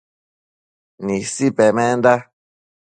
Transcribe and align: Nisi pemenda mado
Nisi 1.05 1.47
pemenda 1.57 2.13
mado 2.13 2.15